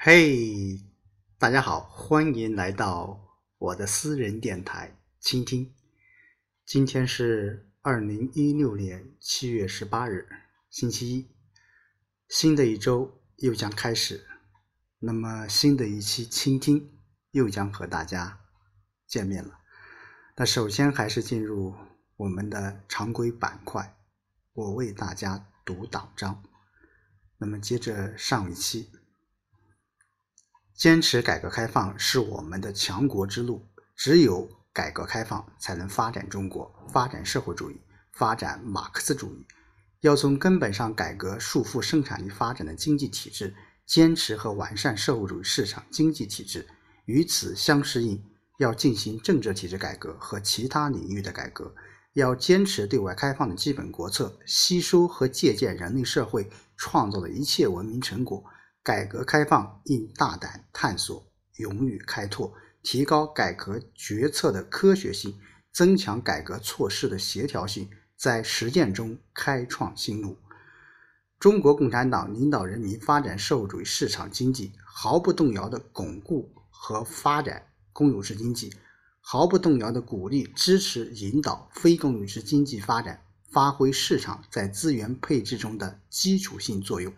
[0.00, 0.80] 嘿，
[1.38, 3.18] 大家好，欢迎来到
[3.58, 5.74] 我的私人电台倾听。
[6.64, 10.28] 今天是二零一六年七月十八日，
[10.70, 11.28] 星期一，
[12.28, 14.24] 新的一周又将开始。
[15.00, 16.96] 那么，新的一期倾听
[17.32, 18.38] 又将和大家
[19.04, 19.58] 见面了。
[20.36, 21.74] 那首先还是进入
[22.14, 23.98] 我们的常规板块，
[24.52, 26.44] 我为大家读党章。
[27.38, 28.92] 那么，接着上一期。
[30.78, 37.80] 坚持改革开放是我们的强国之路，只有改革开放才能发展中国，发展社会主义，
[38.12, 39.44] 发展马克思主义。
[40.02, 43.52] 要从根本上改革束缚生产力发展的经济体制，
[43.86, 46.68] 坚持和完善社会主义市场经济体制。
[47.06, 48.22] 与此相适应，
[48.60, 51.74] 要进行政治体制改革和其他领域的改革。
[52.12, 58.44] 要坚持对外开放的基本国策，吸收和借鉴人类社会创造的一切文明成果。
[58.88, 65.38] 改革开放应大胆探索、勇于开拓，提高改革决策的科学性，
[65.70, 70.38] 增强改革措施的协调性，在实践中开创新路。
[71.38, 78.72] 中国共产党领导人民发展社会主义市场经济，毫不动摇地巩固和发展公有制经济，
[79.20, 87.12] 毫不动摇地鼓励、支持、引导非公有制经济发展，发挥市场在资源配置中的基础性作用。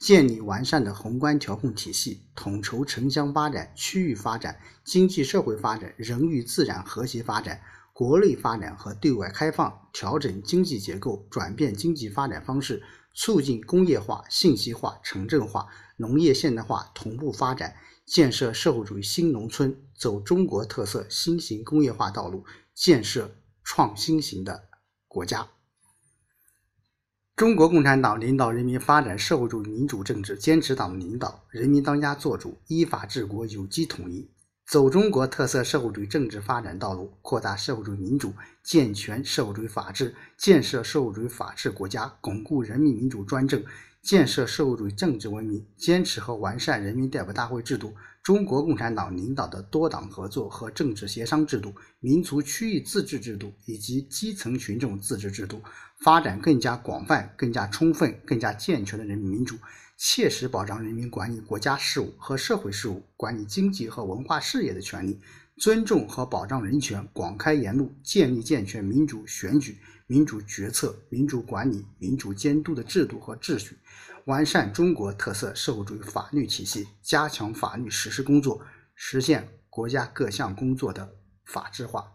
[0.00, 7.60] 建立完善的宏观调控体系，统筹城乡发展、区域发展、经济社会发展、人与自然和谐发展、
[7.92, 12.82] 国内发展和对外开放，调整经济结构，转变经济发展方式，
[13.14, 24.70] 促进工业化、信息化、城镇化、农业现代化同步发展，建设社会主义新农村，走中国特色新型工业化道路，建设创新型的
[25.06, 25.46] 国家。
[27.40, 34.28] 中国共产党领导人民发展社会主义民主政治，坚持党的领导，人民当家作主，依法治国，有机统一，
[34.66, 43.64] 走中国特色社会主义政治发展道路，扩大社会主义民主，健全社会主义法治，建设社会主义法治国家，巩固人民民主专政。
[44.02, 55.62] 建设社会主义政治文明，坚持和完善人民代表大会制度、中国共产党领导的多党合作和政治协商制度、民族区域自治制度以及基层群众自治制度，
[56.04, 59.56] 发展更加广泛、更加充分、更加健全的人民民主，
[59.96, 65.18] 切实保障人民管理国家事务和社会事务、管理经济和文化事业的权利，
[65.56, 69.78] 尊重和保障人权，广开言路，建立健全民主选举。
[70.10, 73.78] 民主决策、民主管理、民主监督的制度和秩序，
[74.24, 78.60] 完善中国特色社会主义法律体系，加强法律实施工作，
[78.96, 82.12] 实现国家各项工作的法治化。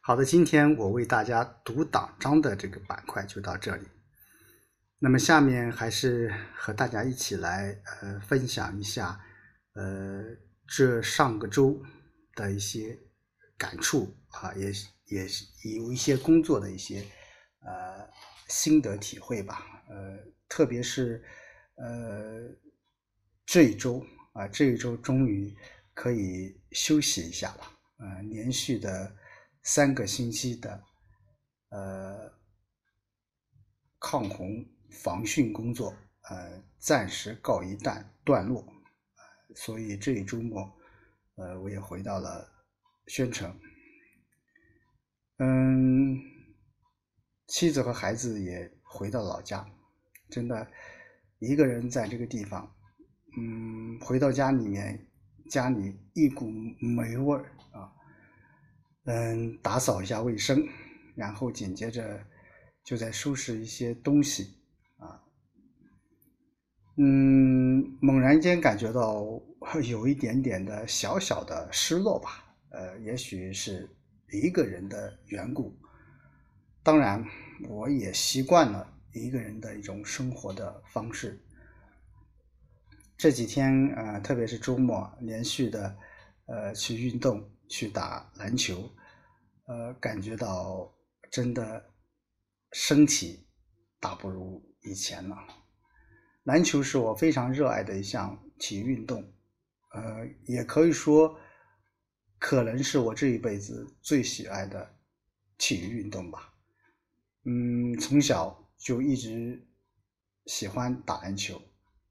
[0.00, 3.86] 好的，今天我为大家读党章的这个板块就到这里。
[4.98, 9.20] 那么下面还是和大家一起来呃分享一下
[9.74, 10.24] 呃
[10.66, 11.80] 这上个周
[12.34, 12.98] 的一些
[13.56, 14.72] 感触啊，也。
[15.12, 15.26] 也
[15.74, 17.04] 有一些工作的一些
[17.62, 18.08] 呃
[18.46, 20.16] 心得体会吧，呃，
[20.48, 21.20] 特别是
[21.74, 22.48] 呃
[23.44, 25.52] 这一周啊，这一周终于
[25.94, 29.12] 可以休息一下了，呃，连续的
[29.64, 30.80] 三个星期的
[31.70, 32.32] 呃
[33.98, 35.92] 抗洪防汛工作
[36.28, 38.64] 呃暂时告一段段落，
[39.56, 40.72] 所以这一周末
[41.34, 42.48] 呃我也回到了
[43.08, 43.60] 宣城。
[45.42, 46.20] 嗯，
[47.46, 49.66] 妻子和孩子也回到老家，
[50.28, 50.70] 真的
[51.38, 52.70] 一个人在这个地方，
[53.38, 55.08] 嗯，回到家里面，
[55.48, 57.90] 家里一股霉味儿啊，
[59.04, 60.62] 嗯，打扫一下卫生，
[61.16, 62.22] 然后紧接着
[62.84, 64.58] 就在收拾一些东西
[64.98, 65.24] 啊，
[66.98, 69.24] 嗯，猛然间感觉到
[69.88, 73.88] 有一点点的小小的失落吧，呃，也许是。
[74.32, 75.76] 一个人的缘故，
[76.82, 77.24] 当然
[77.68, 81.40] 我也习惯了一个人的一种生活的方式。
[83.16, 85.96] 这几天呃，特别是周末，连续的
[86.46, 88.88] 呃去运动，去打篮球，
[89.66, 90.90] 呃，感觉到
[91.30, 91.84] 真的
[92.72, 93.46] 身体
[93.98, 95.36] 大不如以前了。
[96.44, 99.22] 篮球是我非常热爱的一项体育运动，
[99.92, 101.38] 呃，也可以说。
[102.40, 104.92] 可能是我这一辈子最喜爱的
[105.58, 106.52] 体育运动吧。
[107.44, 109.64] 嗯，从小就一直
[110.46, 111.62] 喜欢打篮球，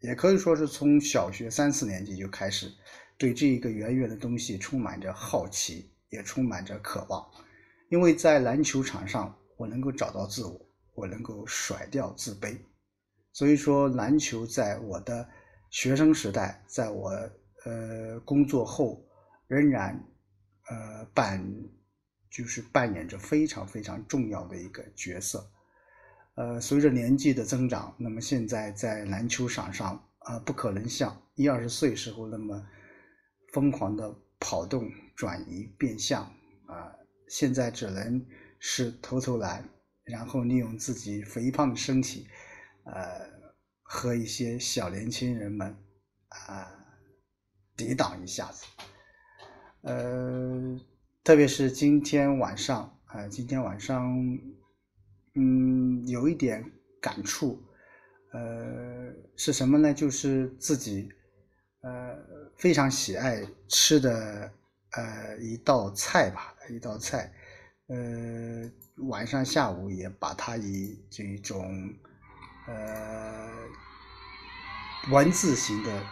[0.00, 2.70] 也可以说是从小学三四年级就开始
[3.18, 7.28] 对这一个远远的东西充满着好奇，也充满着渴望。
[7.88, 10.60] 因为在篮球场上，我能够找到自我，
[10.94, 12.56] 我能够甩掉自卑。
[13.32, 15.28] 所以说，篮球在我的
[15.70, 17.10] 学生时代，在我
[17.64, 19.04] 呃工作后，
[19.46, 20.02] 仍然
[20.70, 21.44] 呃扮
[22.30, 25.52] 就是扮演着非常非常重要的一个角色。
[26.36, 32.66] 呃，随着年纪的增长，那么现在在篮球场上啊，不可能像一二十岁时候那么
[33.52, 36.22] 疯狂的跑动、转移、变向
[36.66, 36.90] 啊，
[37.28, 38.24] 现在只能
[38.58, 39.68] 是投投篮，
[40.04, 42.26] 然后利用自己肥胖的身体，
[42.84, 43.28] 呃。
[43.92, 45.76] 和一些小年轻人们
[46.28, 46.70] 啊
[47.76, 48.64] 抵挡一下子，
[49.82, 50.78] 呃，
[51.24, 54.14] 特别是今天晚上啊，今天晚上，
[55.34, 56.64] 嗯，有一点
[57.00, 57.62] 感触，
[58.32, 59.92] 呃，是什么呢？
[59.92, 61.08] 就是自己
[61.82, 62.16] 呃
[62.56, 64.52] 非常喜爱吃的
[64.92, 67.32] 呃一道菜吧，一道菜，
[67.86, 68.70] 呃，
[69.08, 71.94] 晚上下午也把它以这种。
[72.66, 73.50] 呃，
[75.10, 76.02] 文字型的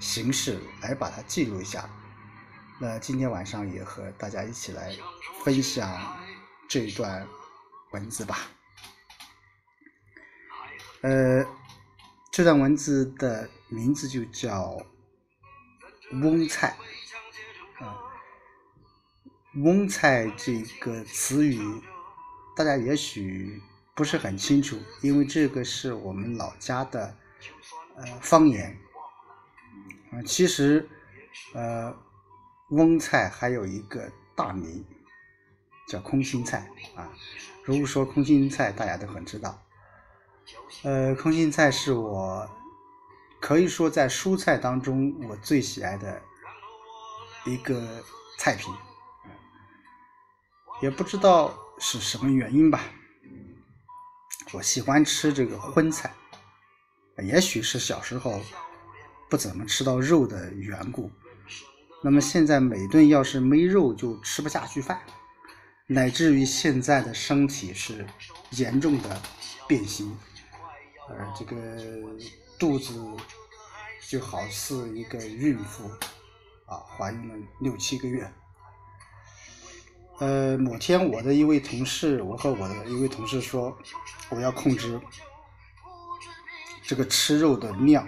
[0.00, 1.88] 形式来把它记录一下。
[2.78, 4.94] 那今天晚上也和大家一起来
[5.44, 6.16] 分享
[6.68, 7.26] 这一段
[7.92, 8.38] 文字吧。
[11.02, 11.44] 呃，
[12.30, 14.76] 这段文字的名字就叫
[16.22, 16.76] “翁菜”。
[17.80, 17.98] 啊
[19.62, 21.60] ，“翁菜”这个词语，
[22.56, 23.62] 大家也许。
[23.96, 27.16] 不是很清楚，因为这个是我们老家的
[27.94, 28.76] 呃方言。
[30.10, 30.88] 啊，其实
[31.52, 31.96] 呃，
[32.70, 34.84] 翁菜还有一个大名
[35.88, 37.10] 叫空心菜啊。
[37.64, 39.62] 如果说空心菜，大家都很知道。
[40.82, 42.48] 呃，空心菜是我
[43.40, 46.20] 可以说在蔬菜当中我最喜爱的
[47.46, 48.02] 一个
[48.38, 48.72] 菜品。
[50.82, 52.80] 也不知道是什么原因吧。
[54.52, 56.12] 我喜欢吃这个荤菜，
[57.18, 58.40] 也许是小时候
[59.30, 61.10] 不怎么吃到肉的缘故。
[62.04, 65.00] 那么现在每顿要是没肉就吃不下去饭，
[65.86, 68.06] 乃至于现在的身体是
[68.50, 69.22] 严重的
[69.66, 70.14] 变形，
[71.08, 71.56] 呃，这个
[72.58, 73.02] 肚子
[74.06, 75.88] 就好似一个孕妇
[76.66, 78.30] 啊，怀孕了六七个月。
[80.18, 83.74] 呃，某天我的一位同事，我和我的一位同事说，
[84.28, 85.00] 我要控制
[86.82, 88.06] 这个吃肉的量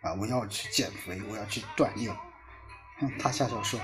[0.00, 2.12] 啊，我要去减肥，我要去锻炼。
[3.18, 3.78] 他笑笑说：“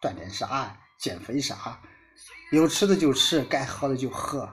[0.00, 0.76] 锻炼啥？
[0.98, 1.80] 减肥啥？
[2.52, 4.48] 有吃的就吃，该喝的就喝。”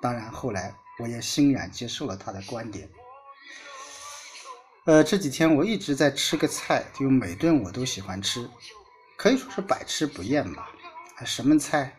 [0.00, 2.88] 当然，后来我也欣然接受了他的观点。
[4.86, 8.50] 呃，这几天我一直在吃个菜，就每顿我都喜欢吃。
[9.16, 10.70] 可以说是百吃不厌吧。
[11.26, 11.94] 什么菜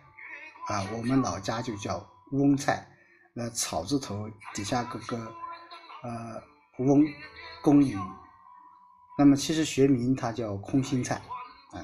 [0.67, 0.83] 啊？
[0.91, 2.87] 我们老家就叫翁菜，
[3.33, 5.17] 那草字头底下个个
[6.03, 6.41] 呃
[6.79, 7.05] 翁
[7.61, 7.95] 公鱼。
[9.21, 11.21] 那么其实学名它叫空心菜，
[11.69, 11.77] 啊。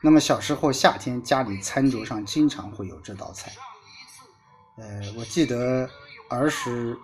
[0.00, 3.52] 那么小时候夏天家里餐桌上经常会有这道菜。
[4.76, 5.88] 呃，我记得
[6.28, 6.98] 儿时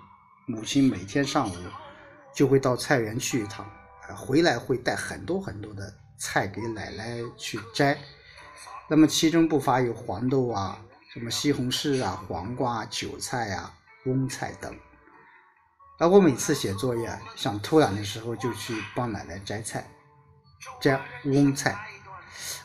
[0.47, 1.55] 母亲每天上午
[2.35, 3.65] 就会到菜园去一趟，
[4.17, 5.95] 回来会带很多很多的。
[6.19, 7.97] 菜给奶奶去摘，
[8.89, 10.77] 那么其中不乏有黄豆啊、
[11.13, 13.73] 什么西红柿啊、黄瓜、韭菜啊、
[14.07, 14.75] 翁菜等。
[15.99, 19.89] 而我每次写作业想偷懒的时候，就去帮奶奶摘菜，
[20.81, 21.77] 摘翁菜。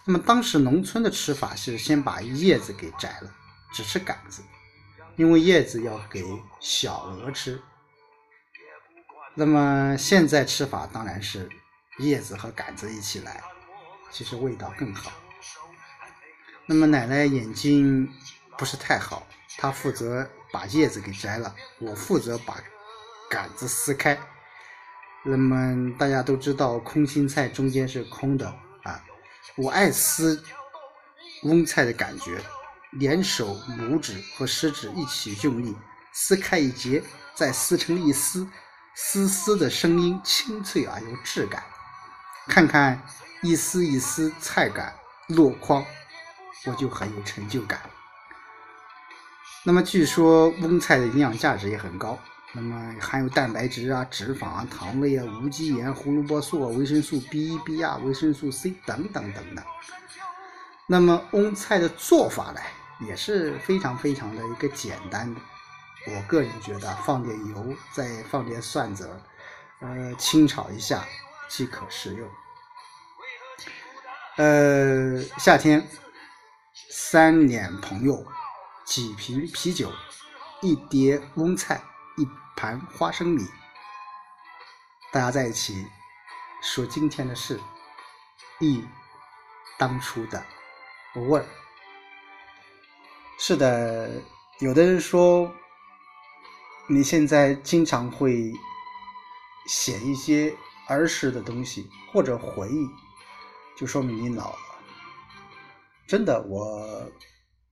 [0.06, 3.34] 那么当时农村的吃法是先把叶子给摘了，
[3.74, 4.42] 只吃杆子，
[5.16, 6.26] 因为叶子要给
[6.60, 7.62] 小鹅吃。
[9.34, 11.50] 那么现在吃法当然是。
[12.00, 13.44] 叶子和杆子一起来，
[14.10, 15.12] 其实味道更好。
[16.66, 18.12] 那么奶奶眼睛
[18.58, 22.58] 不是太好，她负责把叶子给摘了，我负责把
[23.32, 24.20] 杆子撕开。
[25.24, 28.46] 那么大家都知道，空心菜中间是空的
[28.84, 29.02] 啊。
[29.56, 30.44] 我爱撕
[31.44, 32.42] 翁菜的感觉，
[32.92, 35.74] 连手拇指和食指一起用力
[36.12, 37.02] 撕开一截，
[37.34, 38.46] 再撕成一丝，
[38.96, 41.64] 丝丝的声音清脆而有质感。
[42.48, 43.02] 看看
[43.42, 44.94] 一丝一丝菜杆
[45.28, 45.86] 落筐，
[46.66, 47.80] 我就很有成就感。
[49.64, 52.18] 那么据说翁菜的营养价值也很高，
[52.54, 59.64] 那么含有蛋白质啊、脂肪啊、糖类啊、无机盐、胡萝卜素啊、维生素 B 一、B 二、维生素 C 等等等等。
[60.86, 62.60] 那么翁菜的做法呢，
[63.08, 65.40] 也是非常非常的一个简单的。
[66.08, 69.10] 我个人觉得放点油，再放点蒜子，
[69.80, 71.06] 呃，清炒一下
[71.48, 72.28] 即可食用。
[74.38, 75.88] 呃，夏天，
[76.90, 78.26] 三两朋友，
[78.84, 79.92] 几瓶啤酒，
[80.62, 81.82] 一碟翁菜，
[82.56, 83.44] 盘花生米，
[85.12, 85.88] 大家在一起
[86.62, 87.60] 说今天的事，
[88.60, 88.86] 忆
[89.78, 90.46] 当初的
[91.16, 91.46] 味儿。
[93.40, 94.22] 是的，
[94.60, 95.52] 有的人说
[96.88, 98.54] 你现在经常会
[99.68, 100.56] 写一些
[100.88, 102.88] 儿时的东西或者回忆，
[103.76, 104.60] 就说明你老了。
[106.08, 107.10] 真的，我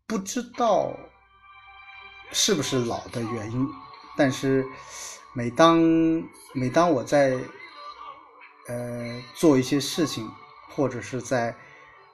[0.08, 0.92] 不知道
[2.32, 3.68] 是不是老的原因，
[4.20, 4.66] 但是
[5.34, 5.80] 每当
[6.54, 7.40] 每当我在
[8.68, 10.30] 呃做一些事情，
[10.76, 11.56] 或者是在。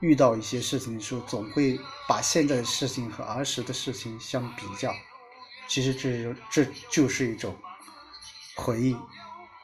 [0.01, 4.93] 遇到一些事情的时候，总会把现在的事情和儿时的事情相比较。
[5.69, 7.55] 其实这这就是一种
[8.57, 8.95] 回忆，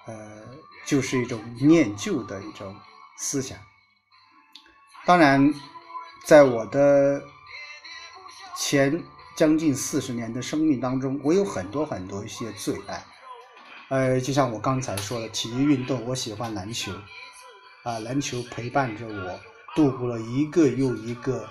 [0.08, 0.42] 呃，
[0.86, 2.74] 就是一种念旧的一种
[3.18, 3.58] 思想。
[5.06, 5.54] 当然，
[6.26, 7.22] 在我的
[8.56, 9.04] 前
[9.42, 13.04] 将近四十年的生命当中，我有很多很多一些最爱。
[13.90, 16.92] 呃，就像我刚才说的，体育运动，我喜欢篮球，
[17.82, 19.40] 啊，篮球陪伴着我。
[19.76, 21.50] 度过了一个又一个，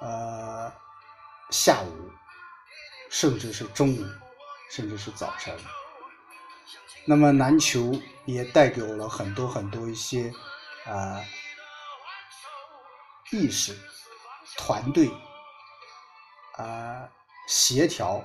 [0.00, 0.72] 呃，
[1.50, 2.10] 下午，
[3.08, 4.04] 甚至是中午，
[4.68, 5.56] 甚至是早晨。
[7.04, 7.92] 那么篮球
[8.24, 10.32] 也带给我了很多很多一些
[10.84, 11.22] 啊
[13.30, 13.78] 意识、
[14.56, 15.08] 团队
[16.56, 17.08] 啊
[17.50, 18.24] 协调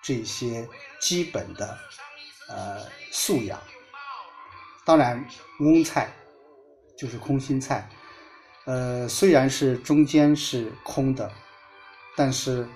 [0.00, 0.68] 这些
[1.00, 1.78] 基本的
[2.48, 3.60] 呃素养。
[4.84, 5.28] 当然，
[5.58, 6.12] 翁菜
[6.96, 7.90] 就是空心菜。
[8.64, 11.28] 呃，虽然是中间是空的，
[12.16, 12.68] 但是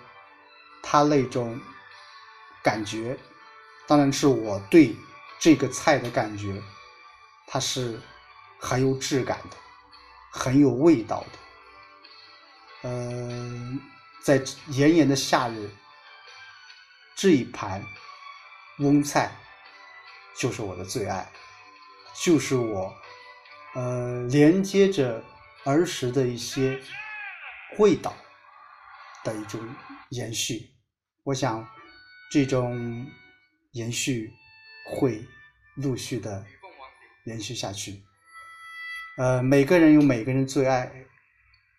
[0.82, 1.56] 它那种
[2.64, 3.16] 感觉，
[3.86, 4.96] 当然是我对
[5.38, 6.60] 这个菜的感觉，
[7.46, 8.00] 它是
[8.58, 9.56] 很有质感的，
[10.32, 12.88] 很有味道的。
[12.88, 13.80] 嗯，
[14.26, 15.70] 在炎炎的夏日，
[17.14, 17.80] 这一盘
[18.80, 19.30] 翁菜
[20.36, 21.30] 就是我的最爱，
[22.24, 22.92] 就是我
[23.74, 25.22] 呃连接着。
[25.64, 26.80] 儿时的一些
[27.76, 28.14] 味道
[29.24, 29.60] 的一种
[30.10, 30.70] 延续，
[31.24, 31.68] 我想
[32.30, 33.04] 这种
[33.72, 34.32] 延续
[34.88, 35.26] 会
[35.74, 36.46] 陆续的
[37.24, 38.00] 延续下去。
[39.18, 40.88] 呃，每个人有每个人最爱，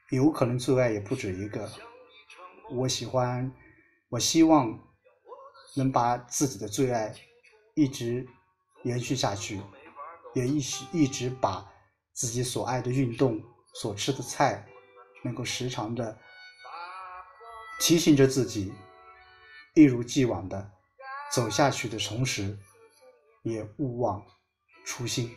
[0.10, 1.72] 有可能最爱也不止一个。
[2.70, 3.52] 我喜欢，
[4.10, 4.80] 我希望
[5.76, 7.14] 能把自己的最爱
[7.76, 8.28] 一直
[8.84, 9.62] 延续下去，
[10.34, 11.66] 也一一直把
[12.14, 13.42] 自己所爱的运动。
[13.74, 14.66] 所吃的菜，
[15.24, 16.18] 能够时常的
[17.80, 18.74] 提醒着自己，
[19.76, 20.72] 一如既往的
[21.32, 22.58] 走下去的同时，
[23.44, 24.26] 也勿忘
[24.84, 25.32] 初心。